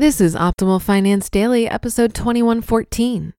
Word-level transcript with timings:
This 0.00 0.20
is 0.20 0.36
Optimal 0.36 0.80
Finance 0.80 1.28
Daily, 1.28 1.66
episode 1.66 2.14
2114 2.14 3.34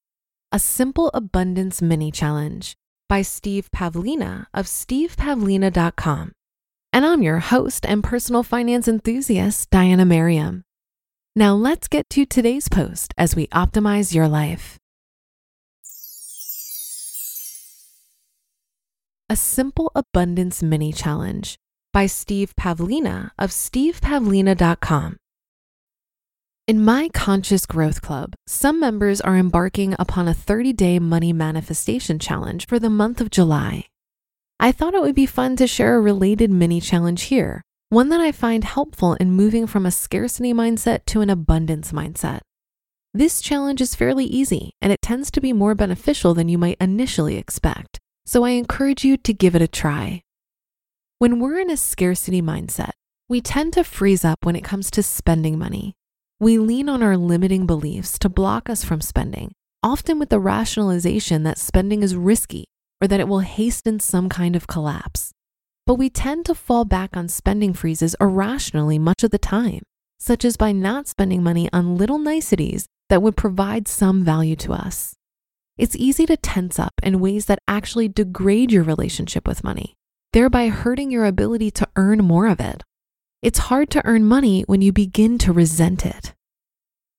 A 0.52 0.58
Simple 0.58 1.10
Abundance 1.14 1.80
Mini 1.80 2.10
Challenge 2.10 2.74
by 3.08 3.22
Steve 3.22 3.70
Pavlina 3.74 4.44
of 4.52 4.66
stevepavlina.com. 4.66 6.32
And 6.92 7.06
I'm 7.06 7.22
your 7.22 7.38
host 7.38 7.86
and 7.86 8.04
personal 8.04 8.42
finance 8.42 8.86
enthusiast, 8.86 9.70
Diana 9.70 10.04
Merriam. 10.04 10.62
Now 11.34 11.54
let's 11.54 11.88
get 11.88 12.10
to 12.10 12.26
today's 12.26 12.68
post 12.68 13.14
as 13.16 13.34
we 13.34 13.46
optimize 13.46 14.12
your 14.12 14.28
life. 14.28 14.76
A 19.30 19.36
Simple 19.36 19.90
Abundance 19.94 20.62
Mini 20.62 20.92
Challenge 20.92 21.56
by 21.94 22.04
Steve 22.04 22.54
Pavlina 22.54 23.30
of 23.38 23.48
stevepavlina.com. 23.48 25.16
In 26.66 26.84
my 26.84 27.08
Conscious 27.12 27.66
Growth 27.66 28.00
Club, 28.00 28.34
some 28.46 28.78
members 28.78 29.20
are 29.20 29.36
embarking 29.36 29.96
upon 29.98 30.28
a 30.28 30.34
30 30.34 30.72
day 30.72 30.98
money 30.98 31.32
manifestation 31.32 32.18
challenge 32.18 32.66
for 32.66 32.78
the 32.78 32.90
month 32.90 33.20
of 33.20 33.30
July. 33.30 33.86
I 34.60 34.70
thought 34.70 34.94
it 34.94 35.02
would 35.02 35.14
be 35.14 35.26
fun 35.26 35.56
to 35.56 35.66
share 35.66 35.96
a 35.96 36.00
related 36.00 36.50
mini 36.50 36.80
challenge 36.80 37.22
here, 37.22 37.62
one 37.88 38.08
that 38.10 38.20
I 38.20 38.30
find 38.30 38.62
helpful 38.62 39.14
in 39.14 39.32
moving 39.32 39.66
from 39.66 39.84
a 39.84 39.90
scarcity 39.90 40.52
mindset 40.52 41.06
to 41.06 41.22
an 41.22 41.30
abundance 41.30 41.90
mindset. 41.90 42.40
This 43.12 43.40
challenge 43.40 43.80
is 43.80 43.96
fairly 43.96 44.26
easy 44.26 44.74
and 44.80 44.92
it 44.92 45.02
tends 45.02 45.32
to 45.32 45.40
be 45.40 45.52
more 45.52 45.74
beneficial 45.74 46.34
than 46.34 46.48
you 46.48 46.58
might 46.58 46.76
initially 46.80 47.36
expect, 47.36 47.98
so 48.24 48.44
I 48.44 48.50
encourage 48.50 49.04
you 49.04 49.16
to 49.16 49.32
give 49.32 49.56
it 49.56 49.62
a 49.62 49.66
try. 49.66 50.22
When 51.18 51.40
we're 51.40 51.58
in 51.58 51.70
a 51.70 51.76
scarcity 51.76 52.40
mindset, 52.40 52.92
we 53.28 53.40
tend 53.40 53.72
to 53.72 53.82
freeze 53.82 54.24
up 54.24 54.44
when 54.44 54.54
it 54.54 54.62
comes 54.62 54.90
to 54.92 55.02
spending 55.02 55.58
money. 55.58 55.94
We 56.42 56.56
lean 56.56 56.88
on 56.88 57.02
our 57.02 57.18
limiting 57.18 57.66
beliefs 57.66 58.18
to 58.20 58.30
block 58.30 58.70
us 58.70 58.82
from 58.82 59.02
spending, 59.02 59.52
often 59.82 60.18
with 60.18 60.30
the 60.30 60.40
rationalization 60.40 61.42
that 61.42 61.58
spending 61.58 62.02
is 62.02 62.16
risky 62.16 62.64
or 63.02 63.08
that 63.08 63.20
it 63.20 63.28
will 63.28 63.40
hasten 63.40 64.00
some 64.00 64.30
kind 64.30 64.56
of 64.56 64.66
collapse. 64.66 65.32
But 65.86 65.96
we 65.96 66.08
tend 66.08 66.46
to 66.46 66.54
fall 66.54 66.86
back 66.86 67.14
on 67.14 67.28
spending 67.28 67.74
freezes 67.74 68.16
irrationally 68.18 68.98
much 68.98 69.22
of 69.22 69.32
the 69.32 69.38
time, 69.38 69.82
such 70.18 70.46
as 70.46 70.56
by 70.56 70.72
not 70.72 71.06
spending 71.06 71.42
money 71.42 71.68
on 71.74 71.98
little 71.98 72.18
niceties 72.18 72.86
that 73.10 73.20
would 73.20 73.36
provide 73.36 73.86
some 73.86 74.24
value 74.24 74.56
to 74.56 74.72
us. 74.72 75.12
It's 75.76 75.96
easy 75.96 76.24
to 76.24 76.38
tense 76.38 76.78
up 76.78 76.94
in 77.02 77.20
ways 77.20 77.46
that 77.46 77.58
actually 77.68 78.08
degrade 78.08 78.72
your 78.72 78.84
relationship 78.84 79.46
with 79.46 79.62
money, 79.62 79.92
thereby 80.32 80.68
hurting 80.68 81.10
your 81.10 81.26
ability 81.26 81.70
to 81.72 81.88
earn 81.96 82.24
more 82.24 82.46
of 82.46 82.60
it. 82.60 82.82
It's 83.42 83.70
hard 83.70 83.88
to 83.90 84.04
earn 84.04 84.26
money 84.26 84.64
when 84.66 84.82
you 84.82 84.92
begin 84.92 85.38
to 85.38 85.52
resent 85.54 86.04
it. 86.04 86.34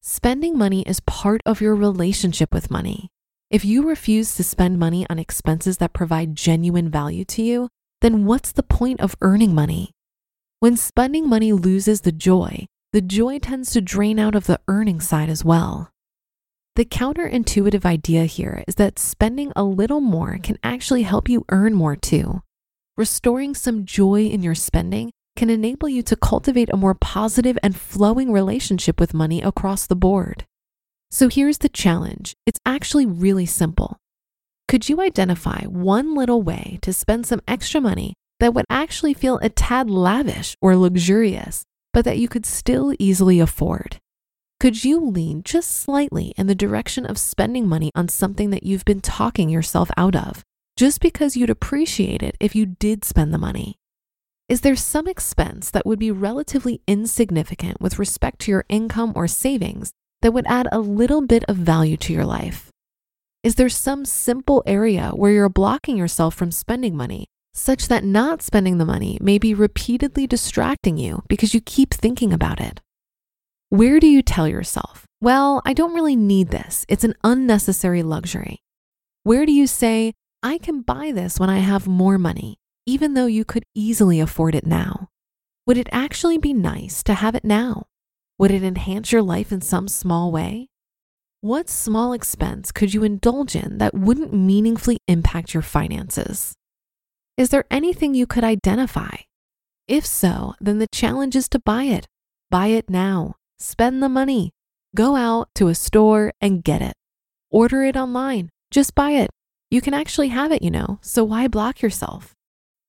Spending 0.03 0.55
money 0.55 0.83
is 0.83 0.99
part 0.99 1.41
of 1.47 1.61
your 1.61 1.73
relationship 1.73 2.53
with 2.53 2.69
money. 2.69 3.09
If 3.49 3.65
you 3.65 3.87
refuse 3.87 4.35
to 4.35 4.43
spend 4.43 4.77
money 4.77 5.03
on 5.09 5.17
expenses 5.17 5.77
that 5.77 5.93
provide 5.93 6.35
genuine 6.35 6.91
value 6.91 7.25
to 7.25 7.41
you, 7.41 7.69
then 8.01 8.25
what's 8.25 8.51
the 8.51 8.61
point 8.61 9.01
of 9.01 9.15
earning 9.21 9.55
money? 9.55 9.93
When 10.59 10.77
spending 10.77 11.27
money 11.27 11.53
loses 11.53 12.01
the 12.01 12.11
joy, 12.11 12.67
the 12.93 13.01
joy 13.01 13.39
tends 13.39 13.71
to 13.71 13.81
drain 13.81 14.19
out 14.19 14.35
of 14.35 14.45
the 14.45 14.59
earning 14.67 15.01
side 15.01 15.29
as 15.29 15.43
well. 15.43 15.89
The 16.75 16.85
counterintuitive 16.85 17.83
idea 17.83 18.25
here 18.25 18.63
is 18.67 18.75
that 18.75 18.99
spending 18.99 19.51
a 19.55 19.63
little 19.63 20.01
more 20.01 20.37
can 20.37 20.59
actually 20.61 21.01
help 21.01 21.27
you 21.27 21.45
earn 21.49 21.73
more 21.73 21.95
too. 21.95 22.43
Restoring 22.95 23.55
some 23.55 23.85
joy 23.85 24.25
in 24.25 24.43
your 24.43 24.55
spending 24.55 25.11
can 25.35 25.49
enable 25.49 25.89
you 25.89 26.03
to 26.03 26.15
cultivate 26.15 26.69
a 26.71 26.77
more 26.77 26.93
positive 26.93 27.57
and 27.63 27.75
flowing 27.75 28.31
relationship 28.31 28.99
with 28.99 29.13
money 29.13 29.41
across 29.41 29.87
the 29.87 29.95
board. 29.95 30.45
So 31.09 31.27
here's 31.27 31.59
the 31.59 31.69
challenge 31.69 32.35
it's 32.45 32.59
actually 32.65 33.05
really 33.05 33.45
simple. 33.45 33.97
Could 34.67 34.87
you 34.87 35.01
identify 35.01 35.65
one 35.65 36.15
little 36.15 36.41
way 36.41 36.79
to 36.81 36.93
spend 36.93 37.25
some 37.25 37.41
extra 37.47 37.81
money 37.81 38.13
that 38.39 38.53
would 38.53 38.65
actually 38.69 39.13
feel 39.13 39.37
a 39.39 39.49
tad 39.49 39.89
lavish 39.89 40.55
or 40.61 40.77
luxurious, 40.77 41.63
but 41.93 42.05
that 42.05 42.17
you 42.17 42.29
could 42.29 42.45
still 42.45 42.93
easily 42.97 43.39
afford? 43.39 43.97
Could 44.61 44.85
you 44.85 44.99
lean 44.99 45.43
just 45.43 45.71
slightly 45.73 46.33
in 46.37 46.47
the 46.47 46.55
direction 46.55 47.05
of 47.05 47.17
spending 47.17 47.67
money 47.67 47.91
on 47.95 48.07
something 48.07 48.51
that 48.51 48.63
you've 48.63 48.85
been 48.85 49.01
talking 49.01 49.49
yourself 49.49 49.91
out 49.97 50.15
of, 50.15 50.43
just 50.77 51.01
because 51.01 51.35
you'd 51.35 51.49
appreciate 51.49 52.23
it 52.23 52.37
if 52.39 52.55
you 52.55 52.65
did 52.65 53.03
spend 53.03 53.33
the 53.33 53.37
money? 53.37 53.75
Is 54.51 54.59
there 54.59 54.75
some 54.75 55.07
expense 55.07 55.71
that 55.71 55.85
would 55.85 55.97
be 55.97 56.11
relatively 56.11 56.81
insignificant 56.85 57.79
with 57.79 57.97
respect 57.97 58.39
to 58.39 58.51
your 58.51 58.65
income 58.67 59.13
or 59.15 59.25
savings 59.25 59.93
that 60.21 60.33
would 60.33 60.45
add 60.45 60.67
a 60.73 60.79
little 60.81 61.25
bit 61.25 61.45
of 61.45 61.55
value 61.55 61.95
to 61.95 62.11
your 62.11 62.25
life? 62.25 62.69
Is 63.43 63.55
there 63.55 63.69
some 63.69 64.03
simple 64.03 64.61
area 64.65 65.11
where 65.15 65.31
you're 65.31 65.47
blocking 65.47 65.95
yourself 65.95 66.35
from 66.35 66.51
spending 66.51 66.97
money 66.97 67.27
such 67.53 67.87
that 67.87 68.03
not 68.03 68.41
spending 68.41 68.77
the 68.77 68.83
money 68.83 69.17
may 69.21 69.37
be 69.37 69.53
repeatedly 69.53 70.27
distracting 70.27 70.97
you 70.97 71.23
because 71.29 71.53
you 71.53 71.61
keep 71.61 71.93
thinking 71.93 72.33
about 72.33 72.59
it? 72.59 72.81
Where 73.69 74.01
do 74.01 74.07
you 74.07 74.21
tell 74.21 74.49
yourself, 74.49 75.05
well, 75.21 75.61
I 75.65 75.71
don't 75.71 75.95
really 75.95 76.17
need 76.17 76.49
this, 76.49 76.85
it's 76.89 77.05
an 77.05 77.15
unnecessary 77.23 78.03
luxury? 78.03 78.59
Where 79.23 79.45
do 79.45 79.53
you 79.53 79.65
say, 79.65 80.11
I 80.43 80.57
can 80.57 80.81
buy 80.81 81.13
this 81.13 81.39
when 81.39 81.49
I 81.49 81.59
have 81.59 81.87
more 81.87 82.17
money, 82.17 82.57
even 82.85 83.13
though 83.13 83.27
you 83.27 83.45
could 83.45 83.63
easily 83.75 84.19
afford 84.19 84.55
it 84.55 84.65
now? 84.65 85.09
Would 85.67 85.77
it 85.77 85.89
actually 85.91 86.37
be 86.37 86.53
nice 86.53 87.03
to 87.03 87.13
have 87.13 87.35
it 87.35 87.45
now? 87.45 87.85
Would 88.39 88.51
it 88.51 88.63
enhance 88.63 89.11
your 89.11 89.21
life 89.21 89.51
in 89.51 89.61
some 89.61 89.87
small 89.87 90.31
way? 90.31 90.67
What 91.41 91.69
small 91.69 92.13
expense 92.13 92.71
could 92.71 92.93
you 92.93 93.03
indulge 93.03 93.55
in 93.55 93.77
that 93.77 93.93
wouldn't 93.93 94.33
meaningfully 94.33 94.97
impact 95.07 95.53
your 95.53 95.63
finances? 95.63 96.53
Is 97.37 97.49
there 97.49 97.65
anything 97.71 98.13
you 98.13 98.27
could 98.27 98.43
identify? 98.43 99.15
If 99.87 100.05
so, 100.05 100.53
then 100.59 100.79
the 100.79 100.87
challenge 100.91 101.35
is 101.35 101.49
to 101.49 101.59
buy 101.59 101.83
it. 101.83 102.07
Buy 102.49 102.67
it 102.67 102.89
now. 102.89 103.35
Spend 103.59 104.01
the 104.01 104.09
money. 104.09 104.51
Go 104.95 105.15
out 105.15 105.49
to 105.55 105.67
a 105.67 105.75
store 105.75 106.33
and 106.41 106.63
get 106.63 106.81
it. 106.81 106.93
Order 107.49 107.83
it 107.83 107.95
online. 107.95 108.49
Just 108.71 108.95
buy 108.95 109.11
it. 109.11 109.29
You 109.69 109.81
can 109.81 109.93
actually 109.93 110.29
have 110.29 110.51
it, 110.51 110.61
you 110.61 110.71
know, 110.71 110.99
so 111.01 111.23
why 111.23 111.47
block 111.47 111.81
yourself? 111.81 112.33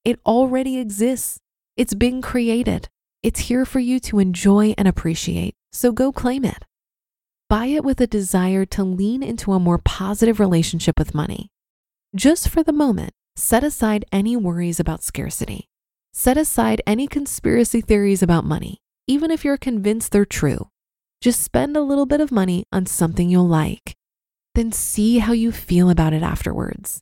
It 0.04 0.20
already 0.26 0.78
exists. 0.78 1.38
It's 1.76 1.94
been 1.94 2.22
created. 2.22 2.88
It's 3.22 3.40
here 3.40 3.64
for 3.64 3.78
you 3.78 4.00
to 4.00 4.18
enjoy 4.18 4.74
and 4.76 4.88
appreciate, 4.88 5.54
so 5.72 5.92
go 5.92 6.10
claim 6.10 6.44
it. 6.44 6.64
Buy 7.48 7.66
it 7.66 7.84
with 7.84 8.00
a 8.00 8.06
desire 8.06 8.64
to 8.66 8.82
lean 8.82 9.22
into 9.22 9.52
a 9.52 9.60
more 9.60 9.78
positive 9.78 10.40
relationship 10.40 10.98
with 10.98 11.14
money. 11.14 11.48
Just 12.16 12.48
for 12.48 12.62
the 12.62 12.72
moment, 12.72 13.12
set 13.36 13.62
aside 13.62 14.04
any 14.10 14.36
worries 14.36 14.80
about 14.80 15.04
scarcity. 15.04 15.68
Set 16.12 16.36
aside 16.36 16.82
any 16.86 17.06
conspiracy 17.06 17.80
theories 17.80 18.22
about 18.22 18.44
money, 18.44 18.78
even 19.06 19.30
if 19.30 19.44
you're 19.44 19.56
convinced 19.56 20.10
they're 20.12 20.24
true. 20.24 20.68
Just 21.20 21.40
spend 21.42 21.76
a 21.76 21.80
little 21.80 22.06
bit 22.06 22.20
of 22.20 22.32
money 22.32 22.64
on 22.72 22.86
something 22.86 23.30
you'll 23.30 23.46
like. 23.46 23.94
then 24.54 24.72
see 24.72 25.18
how 25.18 25.32
you 25.32 25.52
feel 25.52 25.88
about 25.88 26.12
it 26.12 26.22
afterwards. 26.22 27.00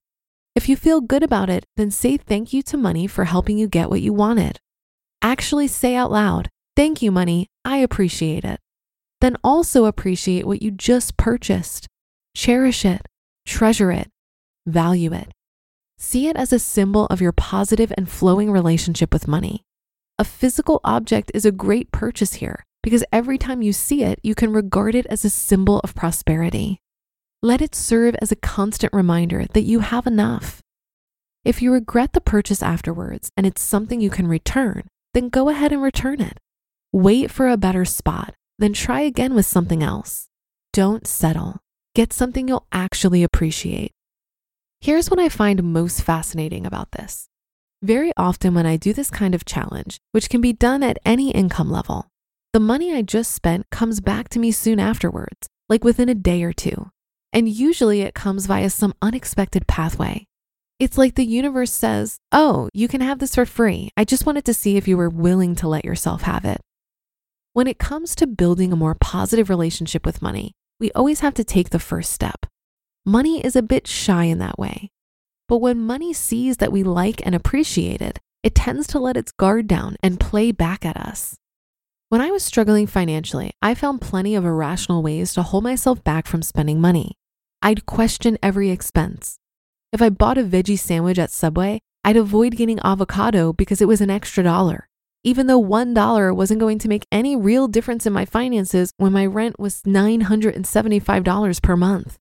If 0.55 0.69
you 0.69 0.77
feel 0.77 1.01
good 1.01 1.23
about 1.23 1.49
it, 1.49 1.65
then 1.77 1.91
say 1.91 2.17
thank 2.17 2.53
you 2.53 2.63
to 2.65 2.77
money 2.77 3.07
for 3.07 3.25
helping 3.25 3.59
you 3.59 3.69
get 3.69 3.91
what 3.91 4.01
you 4.03 4.13
wanted. 4.13 4.59
Actually 5.23 5.69
say 5.69 5.95
out 5.95 6.11
loud, 6.11 6.49
Thank 6.77 7.03
you, 7.03 7.11
money. 7.11 7.49
I 7.63 7.77
appreciate 7.79 8.43
it. 8.43 8.59
Then 9.21 9.37
also 9.45 9.85
appreciate 9.85 10.47
what 10.47 10.63
you 10.63 10.71
just 10.71 11.17
purchased. 11.17 11.87
Cherish 12.35 12.87
it, 12.87 13.03
treasure 13.47 13.91
it, 13.91 14.09
value 14.67 15.13
it. 15.13 15.31
See 15.99 16.29
it 16.29 16.37
as 16.37 16.55
a 16.55 16.59
symbol 16.59 17.05
of 17.07 17.21
your 17.21 17.33
positive 17.33 17.93
and 17.99 18.09
flowing 18.09 18.51
relationship 18.51 19.13
with 19.13 19.29
money. 19.29 19.63
A 20.19 20.25
physical 20.25 20.81
object 20.85 21.31
is 21.35 21.45
a 21.45 21.53
great 21.53 21.93
purchase 21.93 22.35
here 22.35 22.65
because 22.83 23.05
every 23.13 23.37
time 23.37 23.61
you 23.61 23.75
see 23.75 24.03
it, 24.03 24.19
you 24.23 24.35
can 24.35 24.53
regard 24.53 24.95
it 24.95 25.07
as 25.07 25.25
a 25.25 25.31
symbol 25.31 25.81
of 25.81 25.95
prosperity. 25.95 26.81
Let 27.43 27.63
it 27.63 27.75
serve 27.75 28.15
as 28.21 28.31
a 28.31 28.37
constant 28.37 28.93
reminder 28.93 29.47
that 29.55 29.63
you 29.63 29.81
have 29.81 30.07
enough. 30.07 30.61
If 31.43 31.63
you 31.63 31.73
regret 31.73 32.13
the 32.13 32.21
purchase 32.21 32.63
afterwards 32.63 33.31
and 33.35 33.47
it's 33.47 33.63
something 33.63 33.99
you 33.99 34.11
can 34.11 34.27
return, 34.27 34.83
then 35.15 35.31
go 35.31 35.49
ahead 35.49 35.73
and 35.73 35.81
return 35.81 36.21
it. 36.21 36.39
Wait 36.93 37.31
for 37.31 37.49
a 37.49 37.57
better 37.57 37.87
spot, 37.87 38.35
then 38.59 38.75
try 38.75 39.01
again 39.01 39.35
with 39.35 39.47
something 39.47 39.83
else. 39.83 40.29
Don't 40.75 41.07
settle. 41.07 41.61
Get 41.95 42.13
something 42.13 42.47
you'll 42.47 42.67
actually 42.73 43.23
appreciate. 43.23 43.93
Here's 44.83 45.11
what 45.11 45.19
I 45.19 45.31
find 45.31 45.63
most 45.63 46.03
fascinating 46.03 46.67
about 46.67 46.93
this. 46.93 47.29
Very 47.83 48.13
often, 48.19 48.53
when 48.53 48.67
I 48.67 48.77
do 48.77 48.93
this 48.93 49.09
kind 49.09 49.35
of 49.35 49.47
challenge, 49.47 49.99
which 50.13 50.29
can 50.29 50.43
be 50.43 50.53
done 50.53 50.83
at 50.83 50.99
any 51.07 51.31
income 51.31 51.71
level, 51.71 52.09
the 52.53 52.61
money 52.61 52.93
I 52.95 53.01
just 53.01 53.33
spent 53.33 53.71
comes 53.71 54.01
back 54.01 54.29
to 54.31 54.39
me 54.39 54.53
soon 54.53 54.79
afterwards, 54.79 55.49
like 55.71 55.85
within 55.85 56.11
a 56.11 56.15
day 56.15 56.43
or 56.43 56.53
two. 56.53 56.91
And 57.33 57.49
usually 57.49 58.01
it 58.03 58.15
comes 58.15 58.47
via 58.47 58.71
some 58.71 58.95
unexpected 59.01 59.67
pathway. 59.67 60.27
It's 60.79 60.99
like 60.99 61.15
the 61.15 61.25
universe 61.25 61.73
says, 61.73 62.19
Oh, 62.33 62.69
you 62.73 62.89
can 62.89 63.01
have 63.01 63.19
this 63.19 63.35
for 63.35 63.47
free. 63.47 63.91
I 63.97 64.05
just 64.05 64.27
wanted 64.27 64.45
to 64.47 64.55
see 64.55 64.77
if 64.77 64.89
you 64.89 64.97
were 64.97 65.11
willing 65.11 65.55
to 65.57 65.69
let 65.69 65.85
yourself 65.85 66.23
have 66.23 66.45
it. 66.45 66.61
When 67.53 67.67
it 67.67 67.79
comes 67.79 68.15
to 68.17 68.27
building 68.27 68.73
a 68.73 68.77
more 68.77 68.95
positive 68.95 69.51
relationship 69.51 70.07
with 70.07 70.23
money, 70.23 70.53
we 70.79 70.91
always 70.93 71.21
have 71.21 71.35
to 71.35 71.45
take 71.45 71.71
the 71.71 71.79
first 71.79 72.13
step. 72.13 72.47
Money 73.05 73.45
is 73.45 73.57
a 73.57 73.63
bit 73.63 73.87
shy 73.87 74.25
in 74.25 74.39
that 74.39 74.59
way. 74.59 74.91
But 75.49 75.59
when 75.59 75.81
money 75.81 76.13
sees 76.13 76.59
that 76.59 76.73
we 76.73 76.83
like 76.83 77.21
and 77.27 77.35
appreciate 77.35 78.01
it, 78.01 78.19
it 78.43 78.55
tends 78.55 78.87
to 78.89 78.99
let 78.99 79.17
its 79.17 79.33
guard 79.33 79.67
down 79.67 79.97
and 80.03 80.21
play 80.21 80.53
back 80.53 80.87
at 80.87 80.97
us. 80.97 81.37
When 82.11 82.21
I 82.21 82.31
was 82.31 82.45
struggling 82.45 82.87
financially, 82.87 83.53
I 83.63 83.75
found 83.75 84.03
plenty 84.03 84.35
of 84.35 84.45
irrational 84.45 85.03
ways 85.03 85.33
to 85.33 85.43
hold 85.43 85.65
myself 85.65 86.05
back 86.05 86.27
from 86.27 86.43
spending 86.43 86.79
money. 86.79 87.17
I'd 87.63 87.87
question 87.87 88.37
every 88.43 88.71
expense. 88.71 89.39
If 89.93 90.03
I 90.03 90.11
bought 90.11 90.37
a 90.37 90.43
veggie 90.43 90.79
sandwich 90.79 91.19
at 91.19 91.31
Subway, 91.31 91.81
I'd 92.05 92.19
avoid 92.19 92.57
getting 92.57 92.79
avocado 92.85 93.55
because 93.55 93.81
it 93.81 93.89
was 93.89 94.03
an 94.03 94.11
extra 94.11 94.45
dollar 94.45 94.91
even 95.23 95.47
though 95.47 95.63
$1 95.63 96.35
wasn't 96.35 96.61
going 96.61 96.79
to 96.79 96.89
make 96.89 97.07
any 97.13 97.37
real 97.37 97.69
difference 97.69 98.07
in 98.07 98.13
my 98.13 98.25
finances 98.25 98.93
when 98.97 99.13
my 99.13 99.27
rent 99.27 99.59
was 99.59 99.83
$975 99.83 101.63
per 101.63 101.77
month. 101.77 102.17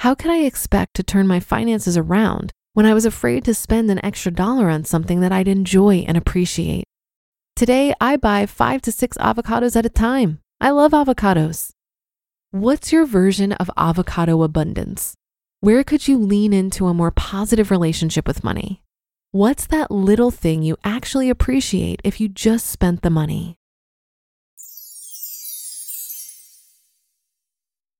How 0.00 0.14
could 0.14 0.30
I 0.30 0.38
expect 0.38 0.94
to 0.94 1.02
turn 1.02 1.28
my 1.28 1.40
finances 1.40 1.96
around 1.96 2.50
when 2.72 2.86
I 2.86 2.94
was 2.94 3.06
afraid 3.06 3.44
to 3.44 3.54
spend 3.54 3.90
an 3.90 4.04
extra 4.04 4.32
dollar 4.32 4.68
on 4.68 4.84
something 4.84 5.20
that 5.20 5.32
I'd 5.32 5.48
enjoy 5.48 6.04
and 6.08 6.16
appreciate? 6.16 6.84
Today, 7.56 7.94
I 8.00 8.16
buy 8.16 8.46
five 8.46 8.82
to 8.82 8.90
six 8.90 9.16
avocados 9.18 9.76
at 9.76 9.86
a 9.86 9.88
time. 9.88 10.40
I 10.60 10.70
love 10.70 10.90
avocados. 10.90 11.70
What's 12.50 12.92
your 12.92 13.06
version 13.06 13.52
of 13.52 13.70
avocado 13.76 14.42
abundance? 14.42 15.14
Where 15.60 15.84
could 15.84 16.08
you 16.08 16.18
lean 16.18 16.52
into 16.52 16.88
a 16.88 16.94
more 16.94 17.12
positive 17.12 17.70
relationship 17.70 18.26
with 18.26 18.42
money? 18.42 18.82
What's 19.30 19.68
that 19.68 19.92
little 19.92 20.32
thing 20.32 20.64
you 20.64 20.76
actually 20.82 21.30
appreciate 21.30 22.00
if 22.02 22.20
you 22.20 22.28
just 22.28 22.66
spent 22.66 23.02
the 23.02 23.10
money? 23.10 23.54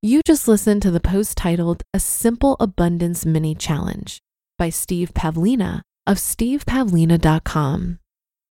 You 0.03 0.21
just 0.27 0.49
listened 0.49 0.83
to 0.83 0.91
the 0.91 1.01
post 1.01 1.37
titled 1.39 1.85
A 1.95 2.01
Simple 2.01 2.57
Abundance 2.59 3.25
Mini 3.25 3.55
Challenge 3.55 4.19
by 4.59 4.71
Steve 4.71 5.15
Pavlina 5.15 5.83
of 6.09 6.19
stevepavlina.com. 6.19 8.01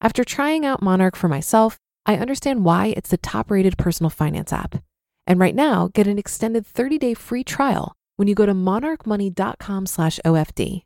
After 0.00 0.24
trying 0.24 0.66
out 0.66 0.82
Monarch 0.82 1.16
for 1.16 1.28
myself, 1.28 1.78
I 2.06 2.16
understand 2.16 2.64
why 2.64 2.94
it's 2.96 3.10
the 3.10 3.16
top-rated 3.16 3.78
personal 3.78 4.10
finance 4.10 4.52
app. 4.52 4.82
And 5.26 5.40
right 5.40 5.54
now, 5.54 5.88
get 5.94 6.06
an 6.06 6.18
extended 6.18 6.66
30-day 6.66 7.14
free 7.14 7.44
trial 7.44 7.94
when 8.16 8.28
you 8.28 8.34
go 8.34 8.46
to 8.46 8.54
monarchmoney.com 8.54 9.86
slash 9.86 10.20
OFD. 10.24 10.82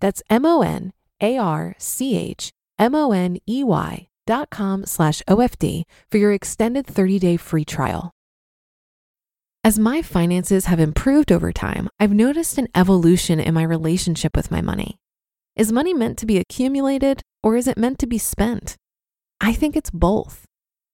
That's 0.00 0.22
M 0.28 0.44
O 0.44 0.62
N 0.62 0.92
A 1.20 1.38
R 1.38 1.74
C 1.78 2.16
H 2.16 2.50
M 2.78 2.94
O 2.94 3.12
N 3.12 3.38
E 3.48 3.62
Y 3.62 4.08
dot 4.26 4.50
com 4.50 4.86
slash 4.86 5.22
OFD 5.28 5.82
for 6.10 6.18
your 6.18 6.32
extended 6.32 6.86
30 6.86 7.18
day 7.18 7.36
free 7.36 7.64
trial. 7.64 8.10
As 9.64 9.78
my 9.78 10.02
finances 10.02 10.64
have 10.64 10.80
improved 10.80 11.30
over 11.30 11.52
time, 11.52 11.88
I've 12.00 12.12
noticed 12.12 12.58
an 12.58 12.66
evolution 12.74 13.38
in 13.38 13.54
my 13.54 13.62
relationship 13.62 14.36
with 14.36 14.50
my 14.50 14.60
money. 14.60 14.98
Is 15.54 15.70
money 15.70 15.92
meant 15.92 16.16
to 16.18 16.24
be 16.24 16.38
accumulated 16.38 17.20
or 17.42 17.56
is 17.56 17.68
it 17.68 17.76
meant 17.76 17.98
to 17.98 18.06
be 18.06 18.16
spent? 18.16 18.76
I 19.38 19.52
think 19.52 19.76
it's 19.76 19.90
both. 19.90 20.46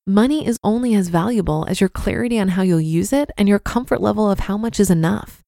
Money 0.05 0.45
is 0.45 0.59
only 0.65 0.97
as 0.97 1.11
valuable 1.11 1.65
as 1.69 1.81
your 1.81 1.89
clarity 1.89 2.41
on 2.41 2.49
how 2.49 2.63
you'll 2.63 2.81
use 2.81 3.13
it 3.13 3.31
and 3.39 3.49
your 3.49 3.61
comfort 3.61 4.01
level 4.01 4.29
of 4.29 4.41
how 4.41 4.57
much 4.57 4.81
is 4.81 4.91
enough. 4.91 5.43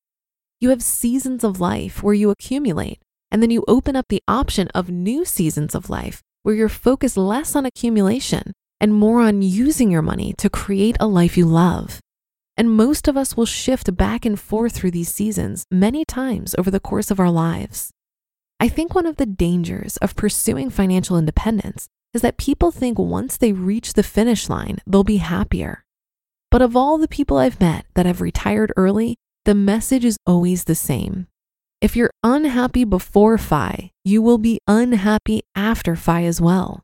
You 0.61 0.69
have 0.71 0.83
seasons 0.83 1.43
of 1.43 1.59
life 1.59 2.05
where 2.05 2.15
you 2.15 2.31
accumulate 2.31 3.01
and 3.33 3.43
then 3.43 3.51
you 3.51 3.65
open 3.67 3.97
up 3.97 4.07
the 4.09 4.23
option 4.29 4.69
of 4.77 4.91
new 4.91 5.25
seasons 5.25 5.75
of 5.75 5.91
life 5.91 6.23
where 6.45 6.55
you're 6.55 6.69
focused 6.69 7.17
less 7.17 7.57
on 7.57 7.67
accumulation 7.67 8.53
and 8.81 8.95
more 8.95 9.23
on 9.23 9.43
using 9.43 9.91
your 9.91 10.03
money 10.03 10.35
to 10.39 10.49
create 10.49 10.97
a 11.01 11.09
life 11.09 11.37
you 11.37 11.47
love. 11.47 11.99
And 12.57 12.71
most 12.71 13.09
of 13.09 13.17
us 13.17 13.37
will 13.37 13.47
shift 13.47 13.97
back 13.97 14.25
and 14.25 14.39
forth 14.39 14.77
through 14.77 14.93
these 14.93 15.13
seasons 15.13 15.65
many 15.69 16.05
times 16.05 16.55
over 16.57 16.71
the 16.71 16.79
course 16.79 17.11
of 17.11 17.19
our 17.19 17.31
lives. 17.31 17.91
I 18.63 18.69
think 18.69 18.95
one 18.95 19.07
of 19.07 19.17
the 19.17 19.25
dangers 19.25 19.97
of 19.99 20.15
pursuing 20.15 20.69
financial 20.69 21.17
independence 21.17 21.89
is 22.13 22.21
that 22.21 22.37
people 22.37 22.71
think 22.71 22.99
once 22.99 23.39
they 23.39 23.53
reach 23.53 23.95
the 23.95 24.03
finish 24.03 24.51
line, 24.51 24.81
they'll 24.87 25.03
be 25.03 25.17
happier. 25.17 25.83
But 26.51 26.61
of 26.61 26.77
all 26.77 26.99
the 26.99 27.09
people 27.09 27.39
I've 27.39 27.59
met 27.59 27.87
that 27.95 28.05
have 28.05 28.21
retired 28.21 28.71
early, 28.77 29.17
the 29.47 29.55
message 29.55 30.05
is 30.05 30.19
always 30.27 30.65
the 30.65 30.75
same 30.75 31.27
If 31.81 31.97
you're 31.97 32.11
unhappy 32.23 32.85
before 32.85 33.39
FI, 33.39 33.93
you 34.05 34.21
will 34.21 34.37
be 34.37 34.61
unhappy 34.67 35.41
after 35.57 35.97
FI 35.97 36.25
as 36.25 36.39
well. 36.39 36.83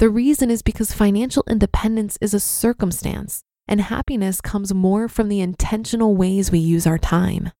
The 0.00 0.10
reason 0.10 0.50
is 0.50 0.62
because 0.62 0.92
financial 0.92 1.44
independence 1.48 2.18
is 2.20 2.34
a 2.34 2.40
circumstance, 2.40 3.42
and 3.68 3.80
happiness 3.80 4.40
comes 4.40 4.74
more 4.74 5.08
from 5.08 5.28
the 5.28 5.40
intentional 5.40 6.16
ways 6.16 6.50
we 6.50 6.58
use 6.58 6.84
our 6.84 6.98
time. 6.98 7.52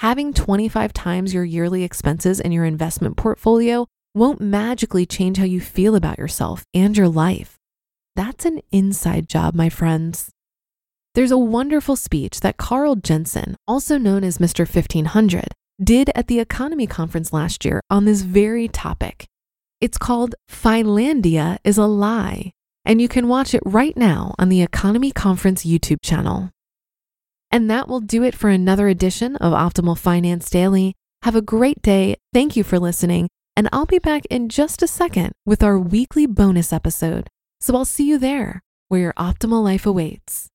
Having 0.00 0.32
25 0.32 0.94
times 0.94 1.34
your 1.34 1.44
yearly 1.44 1.84
expenses 1.84 2.40
in 2.40 2.52
your 2.52 2.64
investment 2.64 3.18
portfolio 3.18 3.86
won't 4.14 4.40
magically 4.40 5.04
change 5.04 5.36
how 5.36 5.44
you 5.44 5.60
feel 5.60 5.94
about 5.94 6.18
yourself 6.18 6.64
and 6.72 6.96
your 6.96 7.06
life. 7.06 7.58
That's 8.16 8.46
an 8.46 8.62
inside 8.72 9.28
job, 9.28 9.54
my 9.54 9.68
friends. 9.68 10.30
There's 11.14 11.30
a 11.30 11.36
wonderful 11.36 11.96
speech 11.96 12.40
that 12.40 12.56
Carl 12.56 12.96
Jensen, 12.96 13.56
also 13.68 13.98
known 13.98 14.24
as 14.24 14.38
Mr. 14.38 14.60
1500, 14.60 15.48
did 15.84 16.10
at 16.14 16.28
the 16.28 16.42
EconoMe 16.42 16.88
conference 16.88 17.30
last 17.30 17.66
year 17.66 17.82
on 17.90 18.06
this 18.06 18.22
very 18.22 18.68
topic. 18.68 19.26
It's 19.82 19.98
called 19.98 20.34
FIRElandia 20.50 21.58
is 21.62 21.76
a 21.76 21.84
Lie, 21.84 22.52
and 22.86 23.02
you 23.02 23.08
can 23.08 23.28
watch 23.28 23.52
it 23.52 23.62
right 23.66 23.98
now 23.98 24.34
on 24.38 24.48
the 24.48 24.66
EconoMe 24.66 25.12
Conference 25.12 25.66
YouTube 25.66 26.00
channel. 26.02 26.48
And 27.50 27.70
that 27.70 27.88
will 27.88 28.00
do 28.00 28.22
it 28.22 28.34
for 28.34 28.50
another 28.50 28.88
edition 28.88 29.36
of 29.36 29.52
Optimal 29.52 29.98
Finance 29.98 30.50
Daily. 30.50 30.94
Have 31.22 31.36
a 31.36 31.42
great 31.42 31.82
day. 31.82 32.16
Thank 32.32 32.56
you 32.56 32.64
for 32.64 32.78
listening. 32.78 33.28
And 33.56 33.68
I'll 33.72 33.86
be 33.86 33.98
back 33.98 34.24
in 34.26 34.48
just 34.48 34.82
a 34.82 34.86
second 34.86 35.32
with 35.44 35.62
our 35.62 35.78
weekly 35.78 36.26
bonus 36.26 36.72
episode. 36.72 37.28
So 37.60 37.74
I'll 37.74 37.84
see 37.84 38.06
you 38.06 38.18
there 38.18 38.60
where 38.88 39.00
your 39.00 39.12
optimal 39.14 39.62
life 39.64 39.86
awaits. 39.86 40.49